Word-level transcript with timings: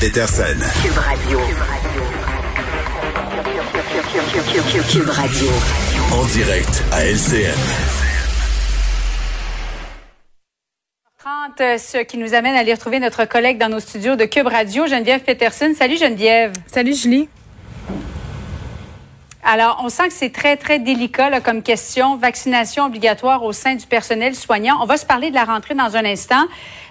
Peterson. 0.00 0.58
Cube 0.82 0.98
Radio. 0.98 1.38
Cube 4.90 5.08
Radio. 5.08 5.48
En 6.12 6.24
direct 6.26 6.82
à 6.92 7.04
LCN. 7.04 7.58
30, 11.18 11.78
ce 11.78 12.02
qui 12.02 12.18
nous 12.18 12.34
amène 12.34 12.54
à 12.54 12.58
aller 12.60 12.74
retrouver 12.74 12.98
notre 12.98 13.24
collègue 13.24 13.58
dans 13.58 13.68
nos 13.68 13.80
studios 13.80 14.16
de 14.16 14.24
Cube 14.24 14.48
Radio, 14.48 14.86
Geneviève 14.86 15.20
Peterson. 15.20 15.72
Salut 15.76 15.96
Geneviève. 15.96 16.52
Salut 16.66 16.94
Julie. 16.94 17.28
Alors, 19.44 19.80
on 19.82 19.88
sent 19.88 20.08
que 20.08 20.14
c'est 20.14 20.30
très, 20.30 20.56
très 20.56 20.78
délicat 20.78 21.28
là, 21.28 21.40
comme 21.40 21.62
question. 21.62 22.16
Vaccination 22.16 22.86
obligatoire 22.86 23.42
au 23.42 23.52
sein 23.52 23.74
du 23.74 23.86
personnel 23.86 24.36
soignant. 24.36 24.78
On 24.80 24.86
va 24.86 24.96
se 24.96 25.04
parler 25.04 25.30
de 25.30 25.34
la 25.34 25.44
rentrée 25.44 25.74
dans 25.74 25.96
un 25.96 26.04
instant. 26.04 26.46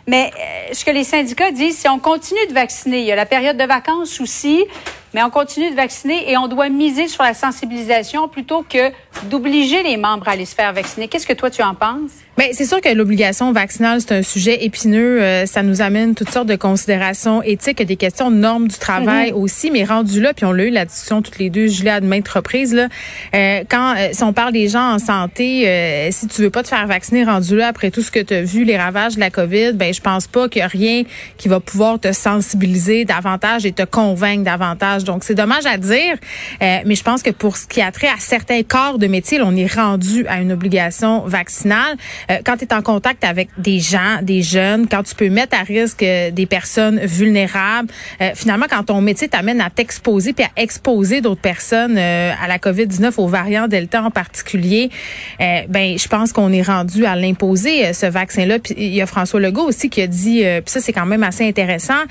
Mais 0.06 0.32
euh, 0.38 0.74
ce 0.74 0.84
que 0.84 0.92
les 0.92 1.06
syndicats 1.06 1.52
disent, 1.52 1.78
c'est 1.78 1.88
on 1.88 2.00
continue 2.00 2.46
de 2.48 2.54
vacciner. 2.54 3.00
Il 3.00 3.06
y 3.06 3.12
a 3.12 3.16
la 3.16 3.26
période 3.26 3.56
de 3.56 3.64
vacances 3.64 4.20
aussi, 4.20 4.66
mais 5.14 5.24
on 5.24 5.30
continue 5.30 5.70
de 5.70 5.76
vacciner 5.76 6.32
et 6.32 6.38
on 6.38 6.48
doit 6.48 6.70
miser 6.70 7.08
sur 7.08 7.24
la 7.24 7.34
sensibilisation 7.34 8.28
plutôt 8.28 8.64
que 8.68 8.92
d'obliger 9.30 9.84
les 9.84 9.98
membres 9.98 10.28
à 10.28 10.32
aller 10.32 10.46
se 10.46 10.56
faire 10.56 10.74
vacciner. 10.74 11.08
Qu'est-ce 11.08 11.28
que 11.28 11.34
toi, 11.34 11.50
tu 11.50 11.62
en 11.62 11.76
penses? 11.76 12.12
Bien, 12.38 12.48
c'est 12.54 12.66
sûr 12.66 12.80
que 12.80 12.90
l'obligation 12.90 13.52
vaccinale, 13.52 14.00
c'est 14.02 14.14
un 14.14 14.24
sujet 14.24 14.64
épineux. 14.64 15.22
Euh, 15.22 15.46
ça 15.46 15.64
nous 15.64 15.82
amène 15.82 16.16
toutes 16.16 16.30
sortes 16.30 16.48
de 16.48 16.56
considérations 16.56 17.44
éthiques, 17.44 17.82
des 17.84 17.98
questions 17.98 18.32
de 18.32 18.38
normes 18.38 18.68
du 18.70 18.78
travail 18.78 19.32
Mhm. 19.32 19.38
aussi. 19.38 19.70
Mais 19.70 19.84
rendu 19.84 20.22
là, 20.22 20.34
puis 20.34 20.46
on 20.46 20.52
l'a 20.54 20.64
eu 20.64 20.70
la 20.70 20.86
discussion 20.86 21.22
toutes 21.22 21.38
les 21.40 21.50
deux, 21.50 21.68
Julie, 21.68 21.90
à 21.90 22.00
de 22.00 22.06
maintes 22.06 22.28
reprises, 22.30 22.74
là, 22.74 22.88
euh, 23.36 23.64
quand 23.70 23.96
euh, 23.98 24.10
si 24.14 24.24
on 24.24 24.32
parle 24.34 24.54
des 24.54 24.70
gens 24.70 24.94
en 24.94 25.00
santé, 25.00 25.68
euh, 25.68 26.08
si 26.12 26.28
tu 26.28 26.42
veux 26.42 26.50
pas 26.50 26.64
te 26.64 26.70
faire 26.70 26.88
vacciner 26.88 27.24
rendu 27.26 27.58
là, 27.58 27.68
après 27.68 27.92
tout 27.92 28.02
ce 28.02 28.12
que 28.12 28.20
tu 28.22 28.34
as 28.34 28.42
vu, 28.44 28.64
les 28.64 28.78
ravages 28.78 29.16
de 29.16 29.20
la 29.20 29.30
COVID, 29.30 29.74
ben 29.74 29.94
je 29.94 30.02
pense 30.02 30.28
pas 30.28 30.48
qu'il 30.48 30.62
y 30.62 30.64
a 30.64 30.68
rien 30.68 31.04
qui 31.38 31.48
va 31.50 31.60
pouvoir 31.60 32.00
te 32.00 32.12
sensibiliser 32.14 33.04
davantage 33.06 33.66
et 33.66 33.72
te 33.74 33.84
convaincre 33.84 34.44
davantage. 34.44 35.01
Donc, 35.04 35.24
c'est 35.24 35.36
dommage 35.36 35.66
à 35.66 35.78
dire, 35.78 36.16
euh, 36.62 36.78
mais 36.86 36.96
je 36.96 37.04
pense 37.04 37.24
que 37.24 37.32
pour 37.32 37.58
ce 37.58 37.68
qui 37.68 37.82
a 37.82 37.92
trait 37.92 38.08
à 38.08 38.20
certains 38.20 38.64
corps 38.64 38.98
de 38.98 39.08
métier, 39.08 39.40
on 39.42 39.56
est 39.56 39.72
rendu 39.72 40.26
à 40.28 40.40
une 40.42 40.52
obligation 40.52 41.22
vaccinale. 41.26 41.98
Euh, 42.30 42.40
quand 42.46 42.58
tu 42.58 42.66
es 42.66 42.74
en 42.74 42.82
contact 42.82 43.24
avec 43.24 43.50
des 43.58 43.80
gens, 43.80 44.22
des 44.22 44.42
jeunes, 44.42 44.88
quand 44.88 45.04
tu 45.04 45.16
peux 45.16 45.30
mettre 45.30 45.58
à 45.58 45.64
risque 45.64 46.04
euh, 46.04 46.32
des 46.32 46.46
personnes 46.46 47.00
vulnérables, 47.00 47.90
euh, 48.22 48.32
finalement, 48.36 48.66
quand 48.70 48.84
ton 48.84 49.02
métier 49.02 49.28
t'amène 49.28 49.62
à 49.62 49.70
t'exposer 49.70 50.34
puis 50.34 50.46
à 50.46 50.62
exposer 50.62 51.22
d'autres 51.22 51.42
personnes 51.42 51.98
euh, 51.98 52.32
à 52.42 52.48
la 52.48 52.58
COVID-19, 52.58 53.14
aux 53.18 53.28
variants 53.28 53.68
Delta 53.68 54.04
en 54.04 54.12
particulier, 54.12 54.90
ben 55.40 55.98
je 55.98 56.08
pense 56.08 56.34
qu'on 56.34 56.52
est 56.52 56.62
rendu 56.62 57.06
à 57.06 57.16
l'imposer, 57.16 57.94
ce 57.94 58.06
vaccin-là. 58.06 58.60
Puis 58.60 58.76
il 58.78 58.94
y 58.94 59.02
a 59.02 59.06
François 59.06 59.40
Legault 59.40 59.64
aussi 59.64 59.90
qui 59.90 60.02
a 60.02 60.08
dit, 60.08 60.44
puis 60.44 60.72
ça 60.72 60.80
c'est 60.80 60.94
quand 60.94 61.06
même 61.06 61.24
assez 61.24 61.48
intéressant, 61.48 62.02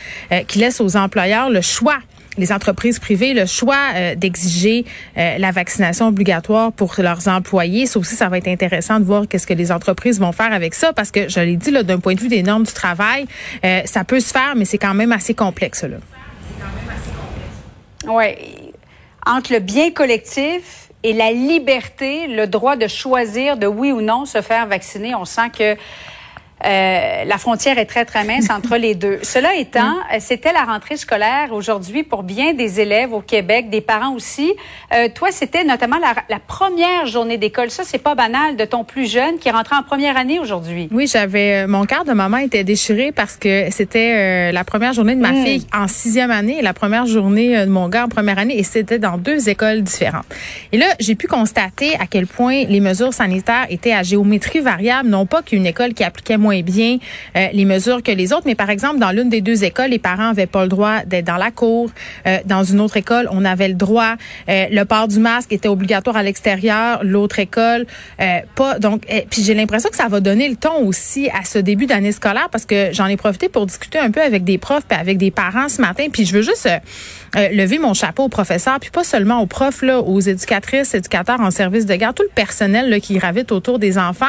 qui 0.46 0.58
laisse 0.58 0.80
aux 0.80 0.96
employeurs 0.96 1.50
le 1.50 1.60
choix 1.60 1.98
les 2.36 2.52
entreprises 2.52 2.98
privées 2.98 3.34
le 3.34 3.46
choix 3.46 3.76
euh, 3.94 4.14
d'exiger 4.14 4.84
euh, 5.16 5.38
la 5.38 5.50
vaccination 5.50 6.08
obligatoire 6.08 6.72
pour 6.72 6.94
leurs 6.98 7.28
employés. 7.28 7.86
Ça 7.86 7.98
aussi, 7.98 8.14
ça 8.14 8.28
va 8.28 8.38
être 8.38 8.48
intéressant 8.48 9.00
de 9.00 9.04
voir 9.04 9.26
qu'est-ce 9.28 9.46
que 9.46 9.54
les 9.54 9.72
entreprises 9.72 10.20
vont 10.20 10.32
faire 10.32 10.52
avec 10.52 10.74
ça, 10.74 10.92
parce 10.92 11.10
que 11.10 11.28
je 11.28 11.40
l'ai 11.40 11.56
dit 11.56 11.72
d'un 11.72 11.98
point 11.98 12.14
de 12.14 12.20
vue 12.20 12.28
des 12.28 12.42
normes 12.42 12.64
du 12.64 12.72
travail, 12.72 13.26
euh, 13.64 13.82
ça 13.84 14.04
peut 14.04 14.20
se 14.20 14.32
faire, 14.32 14.54
mais 14.56 14.64
c'est 14.64 14.78
quand 14.78 14.94
même 14.94 15.12
assez 15.12 15.34
complexe 15.34 15.84
là. 15.84 15.96
Oui. 18.06 18.24
Entre 19.26 19.52
le 19.52 19.58
bien 19.58 19.90
collectif 19.90 20.88
et 21.02 21.12
la 21.12 21.32
liberté, 21.32 22.26
le 22.26 22.46
droit 22.46 22.76
de 22.76 22.86
choisir 22.86 23.56
de 23.56 23.66
oui 23.66 23.92
ou 23.92 24.00
non 24.00 24.24
se 24.24 24.40
faire 24.40 24.66
vacciner, 24.66 25.14
on 25.14 25.24
sent 25.24 25.50
que 25.56 25.76
euh, 26.64 27.24
la 27.24 27.38
frontière 27.38 27.78
est 27.78 27.86
très, 27.86 28.04
très 28.04 28.24
mince 28.24 28.48
entre 28.50 28.76
les 28.76 28.94
deux. 28.94 29.18
Cela 29.22 29.54
étant, 29.56 29.94
euh, 30.12 30.16
c'était 30.20 30.52
la 30.52 30.64
rentrée 30.64 30.96
scolaire 30.96 31.52
aujourd'hui 31.52 32.02
pour 32.02 32.22
bien 32.22 32.52
des 32.54 32.80
élèves 32.80 33.12
au 33.12 33.20
Québec, 33.20 33.70
des 33.70 33.80
parents 33.80 34.14
aussi. 34.14 34.52
Euh, 34.94 35.08
toi, 35.14 35.28
c'était 35.30 35.64
notamment 35.64 35.96
la, 35.98 36.14
la 36.28 36.38
première 36.38 37.06
journée 37.06 37.38
d'école. 37.38 37.70
Ça, 37.70 37.82
c'est 37.84 37.98
pas 37.98 38.14
banal 38.14 38.56
de 38.56 38.64
ton 38.64 38.84
plus 38.84 39.10
jeune 39.10 39.38
qui 39.38 39.50
rentrait 39.50 39.76
en 39.76 39.82
première 39.82 40.16
année 40.16 40.38
aujourd'hui. 40.38 40.88
Oui, 40.92 41.06
j'avais 41.06 41.66
mon 41.66 41.86
cœur 41.86 42.04
de 42.04 42.12
maman 42.12 42.38
était 42.38 42.64
déchiré 42.64 43.12
parce 43.12 43.36
que 43.36 43.70
c'était 43.70 44.48
euh, 44.50 44.52
la 44.52 44.64
première 44.64 44.92
journée 44.92 45.14
de 45.14 45.20
ma 45.20 45.30
Mm. 45.32 45.44
fille 45.44 45.66
en 45.72 45.86
sixième 45.88 46.30
année 46.30 46.58
et 46.58 46.62
la 46.62 46.74
première 46.74 47.06
journée 47.06 47.64
de 47.64 47.70
mon 47.70 47.88
gars 47.88 48.04
en 48.04 48.08
première 48.08 48.38
année 48.38 48.58
et 48.58 48.64
c'était 48.64 48.98
dans 48.98 49.16
deux 49.16 49.48
écoles 49.48 49.82
différentes. 49.82 50.26
Et 50.72 50.76
là, 50.78 50.86
j'ai 50.98 51.14
pu 51.14 51.26
constater 51.28 51.94
à 52.00 52.06
quel 52.08 52.26
point 52.26 52.64
les 52.64 52.80
mesures 52.80 53.14
sanitaires 53.14 53.66
étaient 53.70 53.92
à 53.92 54.02
géométrie 54.02 54.58
variable, 54.60 55.08
non 55.08 55.24
pas 55.26 55.42
qu'une 55.42 55.66
école 55.66 55.94
qui 55.94 56.02
appliquait 56.04 56.36
moins 56.36 56.49
bien 56.62 56.98
euh, 57.36 57.46
les 57.52 57.64
mesures 57.64 58.02
que 58.02 58.12
les 58.12 58.32
autres, 58.32 58.44
mais 58.46 58.54
par 58.54 58.70
exemple 58.70 58.98
dans 58.98 59.10
l'une 59.10 59.28
des 59.28 59.40
deux 59.40 59.64
écoles, 59.64 59.90
les 59.90 59.98
parents 59.98 60.30
avaient 60.30 60.46
pas 60.46 60.62
le 60.62 60.68
droit 60.68 61.04
d'être 61.04 61.26
dans 61.26 61.36
la 61.36 61.50
cour. 61.50 61.90
Euh, 62.26 62.38
dans 62.44 62.64
une 62.64 62.80
autre 62.80 62.96
école, 62.96 63.28
on 63.30 63.44
avait 63.44 63.68
le 63.68 63.74
droit. 63.74 64.14
Euh, 64.48 64.66
le 64.70 64.84
port 64.84 65.08
du 65.08 65.18
masque 65.18 65.52
était 65.52 65.68
obligatoire 65.68 66.16
à 66.16 66.22
l'extérieur. 66.22 67.00
L'autre 67.02 67.38
école, 67.38 67.86
pas. 68.54 68.78
Donc, 68.78 69.02
euh, 69.10 69.20
puis 69.30 69.42
j'ai 69.42 69.54
l'impression 69.54 69.90
que 69.90 69.96
ça 69.96 70.08
va 70.08 70.20
donner 70.20 70.48
le 70.48 70.56
ton 70.56 70.86
aussi 70.86 71.28
à 71.30 71.44
ce 71.44 71.58
début 71.58 71.86
d'année 71.86 72.12
scolaire 72.12 72.48
parce 72.50 72.66
que 72.66 72.90
j'en 72.92 73.06
ai 73.06 73.16
profité 73.16 73.48
pour 73.48 73.66
discuter 73.66 73.98
un 73.98 74.10
peu 74.10 74.20
avec 74.20 74.44
des 74.44 74.58
profs 74.58 74.84
puis 74.88 74.98
avec 74.98 75.18
des 75.18 75.30
parents 75.30 75.68
ce 75.68 75.80
matin. 75.80 76.06
Puis 76.12 76.24
je 76.24 76.34
veux 76.34 76.42
juste 76.42 76.68
lever 77.52 77.78
mon 77.78 77.94
chapeau 77.94 78.24
aux 78.24 78.28
professeurs, 78.28 78.80
puis 78.80 78.90
pas 78.90 79.04
seulement 79.04 79.40
aux 79.40 79.46
profs, 79.46 79.82
là, 79.82 80.00
aux 80.00 80.18
éducatrices, 80.20 80.94
éducateurs 80.94 81.40
en 81.40 81.52
service 81.52 81.86
de 81.86 81.94
garde, 81.94 82.16
tout 82.16 82.24
le 82.24 82.34
personnel 82.34 82.90
là, 82.90 82.98
qui 82.98 83.14
gravite 83.14 83.52
autour 83.52 83.78
des 83.78 83.98
enfants, 83.98 84.26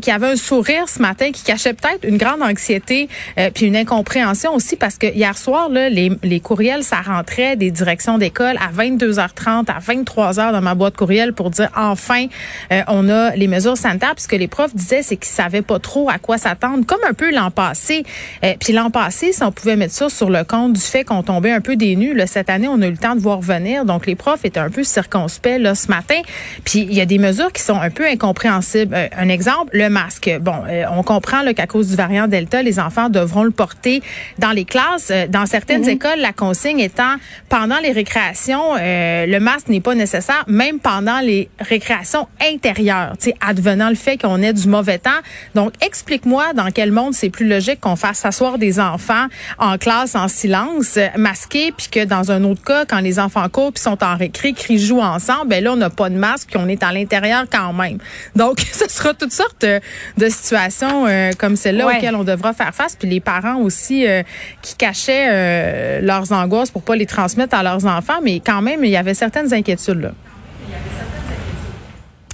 qui 0.00 0.10
avait 0.12 0.28
un 0.28 0.36
sourire 0.36 0.88
ce 0.88 1.02
matin, 1.02 1.32
qui 1.32 1.42
cachait 1.48 1.72
peut-être 1.72 2.04
une 2.06 2.18
grande 2.18 2.42
anxiété, 2.42 3.08
euh, 3.38 3.50
puis 3.52 3.66
une 3.66 3.76
incompréhension 3.76 4.54
aussi, 4.54 4.76
parce 4.76 4.98
que 4.98 5.06
hier 5.06 5.36
soir, 5.36 5.70
là, 5.70 5.88
les, 5.88 6.12
les 6.22 6.40
courriels, 6.40 6.84
ça 6.84 7.00
rentrait 7.00 7.56
des 7.56 7.70
directions 7.70 8.18
d'école 8.18 8.56
à 8.58 8.70
22h30, 8.70 9.64
à 9.70 9.80
23h 9.80 10.52
dans 10.52 10.60
ma 10.60 10.74
boîte 10.74 10.96
courriel 10.96 11.32
pour 11.32 11.48
dire 11.50 11.70
enfin, 11.74 12.26
euh, 12.70 12.82
on 12.88 13.08
a 13.08 13.34
les 13.34 13.48
mesures 13.48 13.78
sanitaires. 13.78 14.14
Puis 14.14 14.24
ce 14.24 14.28
que 14.28 14.36
les 14.36 14.46
profs 14.48 14.74
disaient, 14.74 15.02
c'est 15.02 15.16
qu'ils 15.16 15.32
savaient 15.32 15.62
pas 15.62 15.78
trop 15.78 16.10
à 16.10 16.18
quoi 16.18 16.36
s'attendre, 16.36 16.84
comme 16.84 17.00
un 17.08 17.14
peu 17.14 17.32
l'an 17.32 17.50
passé. 17.50 18.04
Euh, 18.44 18.52
puis 18.60 18.74
l'an 18.74 18.90
passé, 18.90 19.32
si 19.32 19.42
on 19.42 19.50
pouvait 19.50 19.76
mettre 19.76 19.94
ça 19.94 20.10
sur 20.10 20.28
le 20.28 20.44
compte 20.44 20.74
du 20.74 20.80
fait 20.80 21.04
qu'on 21.04 21.22
tombait 21.22 21.52
un 21.52 21.62
peu 21.62 21.76
des 21.76 21.96
nues, 21.96 22.12
là, 22.12 22.26
cette 22.26 22.50
année, 22.50 22.68
on 22.68 22.82
a 22.82 22.86
eu 22.86 22.90
le 22.90 22.98
temps 22.98 23.14
de 23.14 23.20
voir 23.20 23.40
venir. 23.40 23.86
Donc 23.86 24.06
les 24.06 24.16
profs 24.16 24.44
étaient 24.44 24.60
un 24.60 24.70
peu 24.70 24.84
circonspects 24.84 25.58
là 25.58 25.74
ce 25.74 25.88
matin. 25.88 26.20
Puis 26.64 26.80
il 26.80 26.94
y 26.94 27.00
a 27.00 27.06
des 27.06 27.18
mesures 27.18 27.52
qui 27.52 27.62
sont 27.62 27.80
un 27.80 27.90
peu 27.90 28.06
incompréhensibles. 28.06 28.94
Euh, 28.94 29.08
un 29.16 29.30
exemple, 29.30 29.70
le 29.72 29.88
masque. 29.88 30.30
Bon, 30.42 30.64
euh, 30.68 30.84
on 30.90 31.02
comprend 31.02 31.37
là, 31.42 31.54
qu'à 31.54 31.66
cause 31.66 31.88
du 31.88 31.96
variant 31.96 32.28
Delta, 32.28 32.62
les 32.62 32.78
enfants 32.78 33.08
devront 33.08 33.44
le 33.44 33.50
porter 33.50 34.02
dans 34.38 34.50
les 34.50 34.64
classes. 34.64 35.10
Euh, 35.10 35.26
Dans 35.26 35.46
certaines 35.46 35.88
écoles, 35.88 36.20
la 36.20 36.32
consigne 36.32 36.80
étant 36.80 37.16
pendant 37.48 37.78
les 37.78 37.92
récréations, 37.92 38.76
euh, 38.78 39.26
le 39.26 39.40
masque 39.40 39.68
n'est 39.68 39.80
pas 39.80 39.94
nécessaire, 39.94 40.44
même 40.46 40.78
pendant 40.80 41.20
les 41.20 41.48
récréations 41.60 42.28
intérieures, 42.42 43.14
advenant 43.40 43.88
le 43.88 43.94
fait 43.94 44.18
qu'on 44.18 44.42
ait 44.42 44.52
du 44.52 44.68
mauvais 44.68 44.98
temps. 44.98 45.10
Donc, 45.54 45.72
explique-moi 45.84 46.52
dans 46.54 46.70
quel 46.70 46.92
monde 46.92 47.14
c'est 47.14 47.30
plus 47.30 47.46
logique 47.46 47.80
qu'on 47.80 47.96
fasse 47.96 48.18
s'asseoir 48.18 48.58
des 48.58 48.80
enfants 48.80 49.26
en 49.58 49.78
classe 49.78 50.14
en 50.14 50.28
silence, 50.28 50.96
euh, 50.96 51.08
masqués, 51.16 51.72
puis 51.76 51.88
que 51.90 52.04
dans 52.04 52.30
un 52.30 52.44
autre 52.44 52.62
cas, 52.62 52.84
quand 52.84 53.00
les 53.00 53.18
enfants 53.18 53.48
courent 53.48 53.72
puis 53.72 53.82
sont 53.82 54.02
en 54.02 54.16
récré, 54.16 54.52
crient, 54.52 54.78
jouent 54.78 55.00
ensemble, 55.00 55.48
ben 55.48 55.62
là, 55.62 55.72
on 55.72 55.76
n'a 55.76 55.90
pas 55.90 56.10
de 56.10 56.16
masque 56.16 56.48
puis 56.50 56.60
on 56.62 56.68
est 56.68 56.82
à 56.82 56.92
l'intérieur 56.92 57.44
quand 57.50 57.72
même. 57.72 57.98
Donc, 58.36 58.60
ce 58.72 58.88
sera 58.88 59.14
toutes 59.14 59.32
sortes 59.32 59.64
de 59.64 60.28
situations 60.28 61.06
euh, 61.28 61.32
comme 61.38 61.56
celle-là 61.56 61.86
Ouais. 61.86 61.96
auxquelles 61.96 62.16
on 62.16 62.24
devra 62.24 62.52
faire 62.52 62.74
face. 62.74 62.96
Puis 62.96 63.08
les 63.08 63.20
parents 63.20 63.56
aussi 63.56 64.06
euh, 64.06 64.22
qui 64.62 64.74
cachaient 64.76 65.28
euh, 65.30 66.00
leurs 66.00 66.32
angoisses 66.32 66.70
pour 66.70 66.82
pas 66.82 66.96
les 66.96 67.06
transmettre 67.06 67.54
à 67.56 67.62
leurs 67.62 67.86
enfants, 67.86 68.20
mais 68.22 68.40
quand 68.40 68.62
même, 68.62 68.84
il 68.84 68.90
y 68.90 68.96
avait 68.96 69.14
certaines 69.14 69.52
inquiétudes 69.54 70.00
là. 70.00 70.10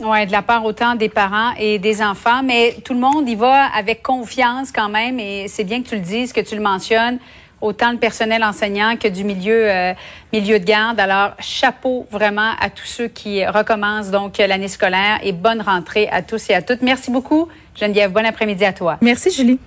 Oui, 0.02 0.26
de 0.26 0.32
la 0.32 0.42
part 0.42 0.64
autant 0.64 0.96
des 0.96 1.08
parents 1.08 1.52
et 1.58 1.78
des 1.78 2.02
enfants, 2.02 2.42
mais 2.42 2.76
tout 2.84 2.94
le 2.94 3.00
monde 3.00 3.28
y 3.28 3.36
va 3.36 3.66
avec 3.66 4.02
confiance 4.02 4.72
quand 4.72 4.88
même, 4.88 5.20
et 5.20 5.46
c'est 5.48 5.62
bien 5.64 5.82
que 5.82 5.88
tu 5.88 5.94
le 5.94 6.00
dises, 6.00 6.32
que 6.32 6.40
tu 6.40 6.56
le 6.56 6.60
mentionnes, 6.60 7.18
autant 7.60 7.92
le 7.92 7.98
personnel 7.98 8.44
enseignant 8.44 8.96
que 8.96 9.08
du 9.08 9.24
milieu 9.24 9.70
euh, 9.70 9.92
milieu 10.32 10.58
de 10.58 10.64
garde. 10.64 11.00
Alors, 11.00 11.32
chapeau 11.38 12.06
vraiment 12.10 12.52
à 12.60 12.70
tous 12.70 12.86
ceux 12.86 13.08
qui 13.08 13.44
recommencent 13.46 14.10
donc 14.10 14.38
l'année 14.38 14.68
scolaire 14.68 15.20
et 15.22 15.32
bonne 15.32 15.62
rentrée 15.62 16.08
à 16.08 16.22
tous 16.22 16.50
et 16.50 16.54
à 16.54 16.62
toutes. 16.62 16.82
Merci 16.82 17.10
beaucoup, 17.10 17.48
Geneviève. 17.74 18.12
Bon 18.12 18.24
après-midi 18.24 18.64
à 18.64 18.72
toi. 18.72 18.98
Merci, 19.00 19.30
Julie. 19.30 19.58